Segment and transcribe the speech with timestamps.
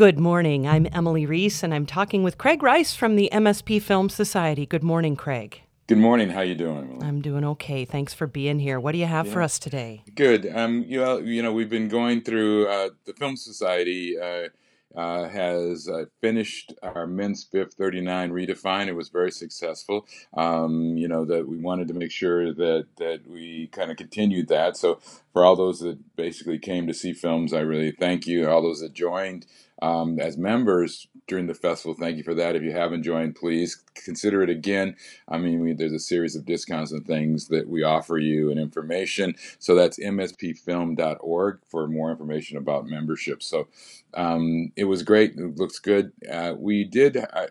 [0.00, 0.66] Good morning.
[0.66, 4.64] I'm Emily Reese, and I'm talking with Craig Rice from the MSP Film Society.
[4.64, 5.60] Good morning, Craig.
[5.88, 6.30] Good morning.
[6.30, 6.78] How you doing?
[6.78, 7.06] Emily?
[7.06, 7.84] I'm doing okay.
[7.84, 8.80] Thanks for being here.
[8.80, 9.32] What do you have yeah.
[9.34, 10.02] for us today?
[10.14, 10.50] Good.
[10.56, 14.18] Um, you know, you know, we've been going through uh, the Film Society.
[14.18, 14.48] Uh,
[14.96, 18.88] uh, has uh, finished our MnSPIF 39 redefined.
[18.88, 20.06] It was very successful.
[20.34, 24.48] Um, you know that we wanted to make sure that that we kind of continued
[24.48, 24.76] that.
[24.76, 25.00] So
[25.32, 28.48] for all those that basically came to see films, I really thank you.
[28.48, 29.46] All those that joined
[29.82, 32.56] um, as members during the festival, thank you for that.
[32.56, 34.96] If you haven't joined, please consider it again.
[35.28, 38.60] I mean, we, there's a series of discounts and things that we offer you and
[38.60, 39.36] information.
[39.60, 43.44] So that's mspfilm.org for more information about membership.
[43.44, 43.68] So
[44.14, 45.36] um, it was great.
[45.36, 46.12] It looks good.
[46.30, 47.16] Uh, we did.
[47.16, 47.46] Uh,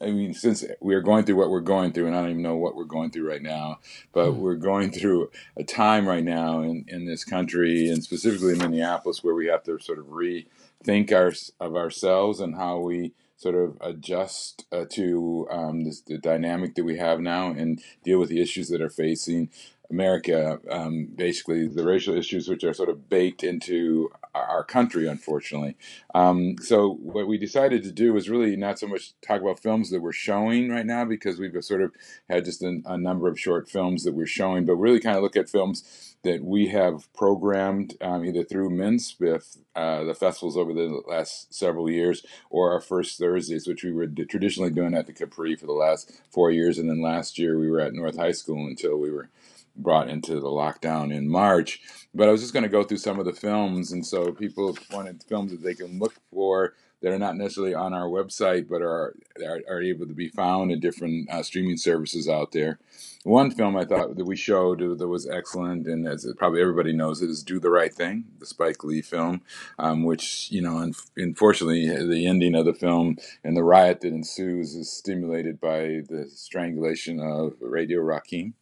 [0.00, 2.42] I mean, since we are going through what we're going through, and I don't even
[2.42, 3.80] know what we're going through right now,
[4.12, 4.40] but hmm.
[4.40, 9.24] we're going through a time right now in, in this country, and specifically in Minneapolis,
[9.24, 13.76] where we have to sort of rethink our, of ourselves and how we sort of
[13.80, 18.40] adjust uh, to um, this, the dynamic that we have now and deal with the
[18.40, 19.48] issues that are facing
[19.90, 25.76] America, um, basically the racial issues which are sort of baked into our country, unfortunately.
[26.14, 29.90] Um, so what we decided to do was really not so much talk about films
[29.90, 31.92] that we're showing right now because we've sort of
[32.28, 35.22] had just a, a number of short films that we're showing, but really kind of
[35.22, 40.74] look at films that we have programmed um, either through MnSPIF, uh, the festivals over
[40.74, 45.12] the last several years, or our first Thursdays, which we were traditionally doing at the
[45.12, 48.32] Capri for the last four years, and then last year we were at North High
[48.32, 49.30] School until we were
[49.78, 51.80] brought into the lockdown in March.
[52.14, 54.76] But I was just going to go through some of the films, and so people
[54.92, 58.82] wanted films that they can look for that are not necessarily on our website, but
[58.82, 62.78] are are, are able to be found in different uh, streaming services out there.
[63.24, 67.22] One film I thought that we showed that was excellent, and as probably everybody knows,
[67.22, 69.42] it is "Do the Right Thing," the Spike Lee film,
[69.78, 74.74] um, which you know, unfortunately, the ending of the film and the riot that ensues
[74.74, 78.54] is stimulated by the strangulation of Radio Raheem.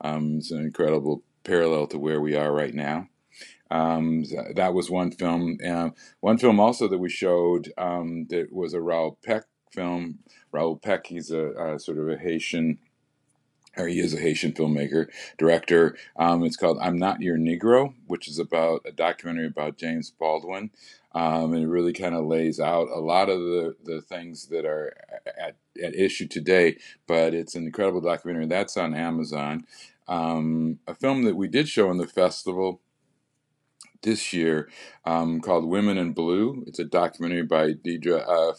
[0.00, 3.08] Um, it's an incredible parallel to where we are right now.
[3.70, 5.58] Um, that was one film.
[5.66, 10.20] Uh, one film also that we showed um, that was a Raoul Peck film.
[10.52, 12.78] Raoul Peck, he's a, a, sort of a Haitian,
[13.76, 15.08] or he is a Haitian filmmaker,
[15.38, 15.96] director.
[16.16, 20.70] Um, it's called I'm Not Your Negro, which is about a documentary about James Baldwin.
[21.12, 24.64] Um, and it really kind of lays out a lot of the, the things that
[24.64, 24.92] are
[25.38, 26.76] at, at issue today,
[27.06, 28.46] but it's an incredible documentary.
[28.46, 29.64] That's on Amazon.
[30.08, 32.80] Um, a film that we did show in the festival
[34.04, 34.68] this year
[35.04, 36.62] um, called Women in Blue.
[36.66, 38.54] It's a documentary by Deirdre uh,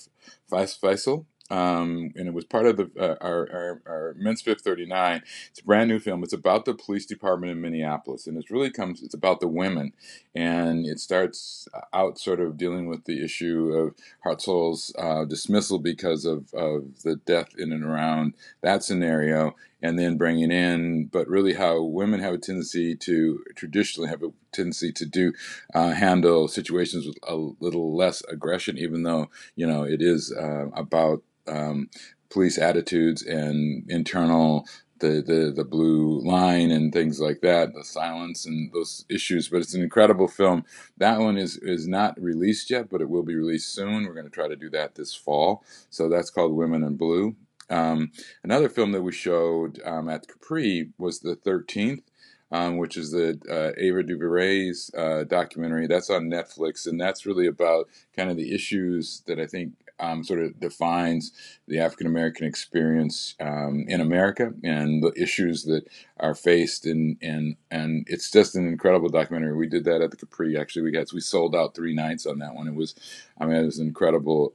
[0.67, 1.25] Fishel.
[1.51, 5.21] Um, and it was part of the uh, our, our, our MnSPIF 39.
[5.51, 6.23] It's a brand new film.
[6.23, 9.03] It's about the police department in Minneapolis, and it really comes.
[9.03, 9.93] It's about the women,
[10.33, 16.25] and it starts out sort of dealing with the issue of Harteau's uh, dismissal because
[16.25, 21.53] of, of the death in and around that scenario, and then bringing in, but really
[21.55, 25.33] how women have a tendency to traditionally have a tendency to do
[25.75, 30.67] uh, handle situations with a little less aggression, even though you know it is uh,
[30.75, 31.89] about um,
[32.31, 34.67] police attitudes and internal
[34.99, 39.49] the, the the blue line and things like that, the silence and those issues.
[39.49, 40.65] But it's an incredible film.
[40.97, 44.05] That one is is not released yet, but it will be released soon.
[44.05, 45.63] We're going to try to do that this fall.
[45.91, 47.35] So that's called Women in Blue.
[47.69, 48.11] Um,
[48.43, 52.03] another film that we showed um, at Capri was the 13th,
[52.51, 55.87] um, which is the uh, Ava DuVernay's uh, documentary.
[55.87, 60.23] That's on Netflix, and that's really about kind of the issues that I think um,
[60.23, 61.31] sort of defines
[61.67, 65.87] the African American experience um, in America and the issues that
[66.19, 66.85] are faced.
[66.85, 69.55] And and and it's just an incredible documentary.
[69.55, 70.57] We did that at the Capri.
[70.57, 72.67] Actually, we got we sold out three nights on that one.
[72.67, 72.95] It was,
[73.39, 74.53] I mean, it was an incredible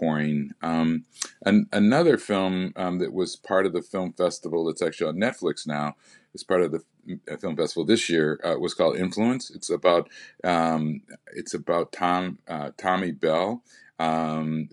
[0.00, 0.52] outpouring.
[0.62, 1.04] Um,
[1.44, 5.66] an, another film um, that was part of the film festival that's actually on Netflix
[5.66, 5.96] now
[6.34, 6.82] is part of the
[7.30, 9.50] uh, film festival this year uh, was called Influence.
[9.50, 10.08] It's about
[10.44, 11.02] um,
[11.34, 13.62] it's about Tom uh, Tommy Bell
[13.98, 14.68] um,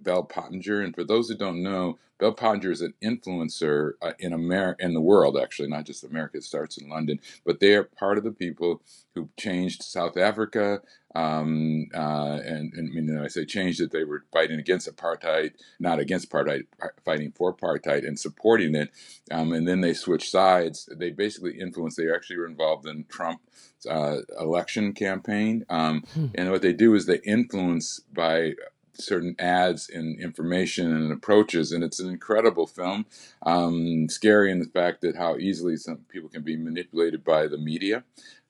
[0.00, 0.80] Bell Pottinger.
[0.80, 4.92] And for those who don't know, Bell Pottinger is an influencer uh, in America, in
[4.92, 6.36] the world, actually, not just America.
[6.36, 8.82] It starts in London, but they are part of the people
[9.14, 10.82] who changed South Africa.
[11.14, 15.52] Um, uh, and, and you know, I say changed it, they were fighting against apartheid,
[15.80, 16.66] not against apartheid,
[17.04, 18.90] fighting for apartheid and supporting it.
[19.30, 20.88] Um, and then they switched sides.
[20.94, 21.96] They basically influenced.
[21.96, 23.40] They actually were involved in Trump
[23.88, 25.64] uh, election campaign.
[25.70, 26.26] Um, hmm.
[26.34, 28.52] And what they do is they influence by
[28.94, 31.72] certain ads and information and approaches.
[31.72, 33.06] And it's an incredible film.
[33.42, 37.58] Um, scary in the fact that how easily some people can be manipulated by the
[37.58, 38.04] media.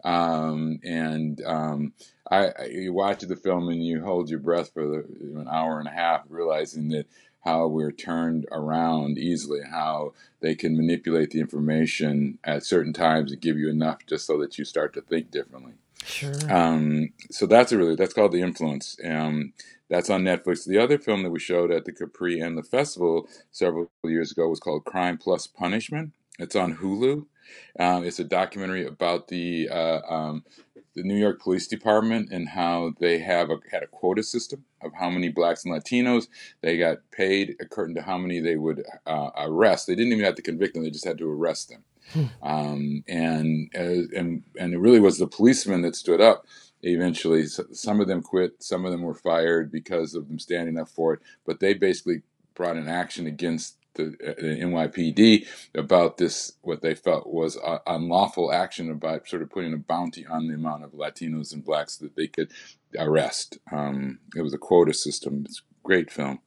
[0.04, 1.92] Um, and um,
[2.30, 5.78] I, I you watch the film and you hold your breath for the, an hour
[5.78, 7.06] and a half, realizing that
[7.44, 13.40] how we're turned around easily, how they can manipulate the information at certain times and
[13.40, 15.72] give you enough just so that you start to think differently.
[16.04, 16.34] Sure.
[16.52, 18.96] Um, so that's a really that's called the influence.
[19.04, 19.52] Um,
[19.90, 20.64] that's on Netflix.
[20.64, 24.48] The other film that we showed at the Capri and the festival several years ago
[24.48, 26.12] was called Crime Plus Punishment.
[26.38, 27.26] It's on Hulu.
[27.78, 30.44] Um, it's a documentary about the uh, um,
[30.94, 34.92] the New York Police Department and how they have a, had a quota system of
[34.98, 36.28] how many blacks and Latinos
[36.62, 39.86] they got paid according to how many they would uh, arrest.
[39.86, 41.84] They didn't even have to convict them; they just had to arrest them.
[42.12, 42.24] Hmm.
[42.42, 46.46] Um, and uh, and and it really was the policemen that stood up.
[46.82, 50.88] Eventually, some of them quit, some of them were fired because of them standing up
[50.88, 51.20] for it.
[51.44, 52.22] But they basically
[52.54, 57.78] brought an action against the, uh, the NYPD about this, what they felt was uh,
[57.86, 61.96] unlawful action about sort of putting a bounty on the amount of Latinos and blacks
[61.96, 62.50] that they could
[62.98, 63.58] arrest.
[63.72, 65.44] Um, it was a quota system.
[65.44, 66.40] It's a great film.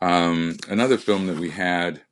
[0.00, 2.02] Um, another film that we had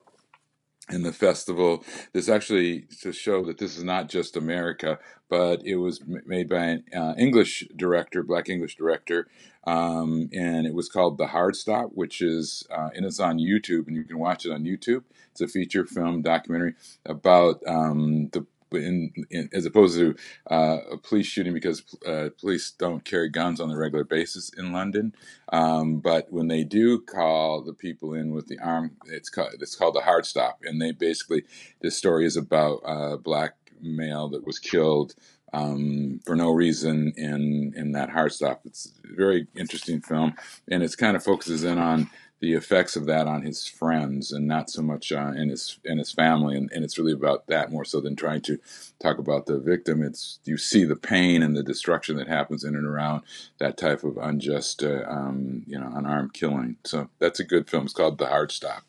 [0.91, 1.85] in the festival.
[2.13, 4.99] This actually to show that this is not just America,
[5.29, 9.29] but it was made by an uh, English director, black English director,
[9.67, 13.87] um, and it was called The Hard Stop, which is uh, and it's on YouTube,
[13.87, 15.05] and you can watch it on YouTube.
[15.31, 16.75] It's a feature film documentary
[17.07, 20.15] about um, the in, in, as opposed to
[20.51, 24.73] uh, a police shooting because uh, police don't carry guns on a regular basis in
[24.73, 25.15] London.
[25.53, 29.77] Um, but when they do call the people in with the arm, it's called, it's
[29.77, 30.61] called the hard stop.
[30.63, 31.45] And they basically,
[31.81, 35.15] this story is about a black male that was killed
[35.53, 38.63] um, for no reason in in that hard stop.
[38.65, 40.35] It's a very interesting film,
[40.71, 42.11] and it kind of focuses in on
[42.43, 45.99] the effects of that on his friends and not so much uh, in his in
[45.99, 46.57] his family.
[46.57, 48.59] And, and it's really about that more so than trying to
[49.01, 50.03] talk about the victim.
[50.03, 53.23] It's you see the pain and the destruction that happens in and around
[53.59, 56.77] that type of unjust uh, um, you know unarmed killing.
[56.85, 57.85] So that's a good film.
[57.85, 58.83] It's called the hard stop.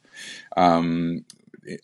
[0.58, 1.24] Um,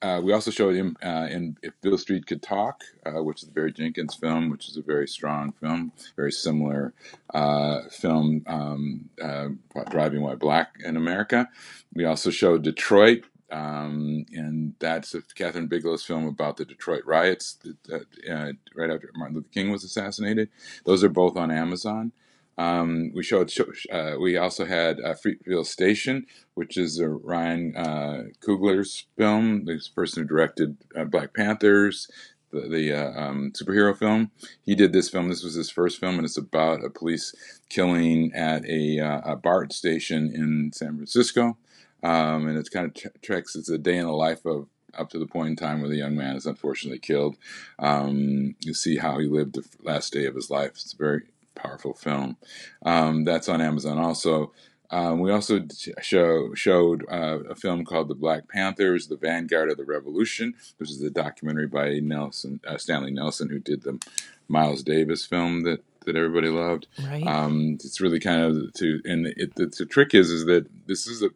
[0.02, 3.50] uh, we also showed him uh, in If Beale Street Could Talk, uh, which is
[3.50, 6.94] Barry Jenkins film, which is a very strong film, very similar
[7.34, 9.50] uh, film, um, uh,
[9.90, 11.50] Driving While Black in America.
[11.94, 18.06] We also showed Detroit, um, and that's Kathryn Bigelow's film about the Detroit riots that,
[18.30, 20.50] uh, right after Martin Luther King was assassinated.
[20.86, 22.12] Those are both on Amazon.
[22.60, 23.52] Um, we showed.
[23.90, 26.26] Uh, we also had uh, Fruitvale Station,
[26.56, 29.64] which is Ryan uh, Coogler's film.
[29.64, 32.10] This person who directed uh, Black Panthers,
[32.52, 34.32] the, the uh, um, superhero film.
[34.62, 35.30] He did this film.
[35.30, 37.34] This was his first film, and it's about a police
[37.70, 41.58] killing at a, uh, a BART station in San Francisco.
[42.04, 43.56] Um, and it's kind of tracks.
[43.56, 44.68] It's a day in the life of
[44.98, 47.38] up to the point in time where the young man is unfortunately killed.
[47.78, 50.72] Um, you see how he lived the last day of his life.
[50.72, 51.24] It's very
[51.62, 52.38] powerful film.
[52.86, 54.52] Um, that's on Amazon also.
[54.92, 55.62] Um, we also
[56.02, 60.90] show, showed uh, a film called The Black Panthers, The Vanguard of the Revolution, which
[60.90, 64.00] is a documentary by Nelson uh, Stanley Nelson, who did the
[64.48, 66.88] Miles Davis film that, that everybody loved.
[67.04, 67.26] Right.
[67.26, 71.06] Um, it's really kind of to, and it, the, the trick is, is that this
[71.06, 71.30] is the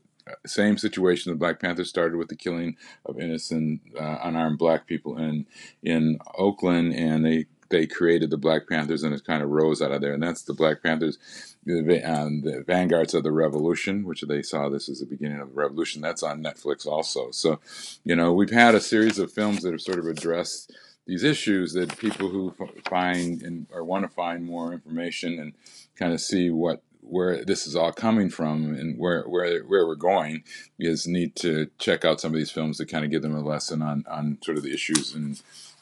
[0.45, 1.31] same situation.
[1.31, 5.45] The Black Panthers started with the killing of innocent, uh, unarmed black people in
[5.83, 9.91] in Oakland, and they they created the Black Panthers, and it kind of rose out
[9.91, 10.13] of there.
[10.13, 11.17] And that's the Black Panthers,
[11.65, 15.49] the, um, the vanguards of the revolution, which they saw this as the beginning of
[15.49, 16.01] the revolution.
[16.01, 17.31] That's on Netflix also.
[17.31, 17.59] So,
[18.03, 20.71] you know, we've had a series of films that have sort of addressed
[21.05, 22.53] these issues that people who
[22.89, 25.53] find and or want to find more information and
[25.97, 29.95] kind of see what where this is all coming from and where where where we're
[29.95, 30.43] going
[30.79, 33.41] is need to check out some of these films to kind of give them a
[33.41, 35.41] lesson on on sort of the issues and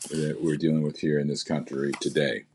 [0.09, 2.45] that we're dealing with here in this country today.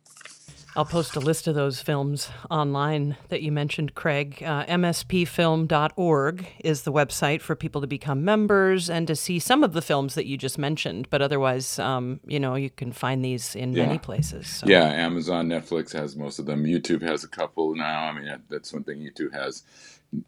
[0.76, 4.42] I'll post a list of those films online that you mentioned, Craig.
[4.42, 9.72] Uh, MSPfilm.org is the website for people to become members and to see some of
[9.72, 11.08] the films that you just mentioned.
[11.08, 13.86] But otherwise, um, you know, you can find these in yeah.
[13.86, 14.48] many places.
[14.48, 14.66] So.
[14.66, 16.64] Yeah, Amazon, Netflix has most of them.
[16.64, 18.04] YouTube has a couple now.
[18.04, 19.62] I mean, that's one thing YouTube has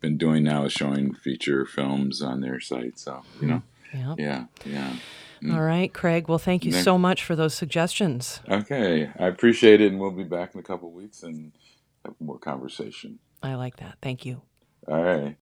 [0.01, 2.99] been doing now is showing feature films on their site.
[2.99, 4.45] So, you know, yeah, yeah.
[4.65, 4.93] yeah.
[5.43, 5.55] Mm.
[5.55, 6.29] All right, Craig.
[6.29, 6.85] Well, thank you Next.
[6.85, 8.41] so much for those suggestions.
[8.49, 11.53] Okay, I appreciate it, and we'll be back in a couple weeks and
[12.05, 13.19] have more conversation.
[13.43, 13.99] I like that.
[14.03, 14.43] Thank you.
[14.89, 15.37] All right.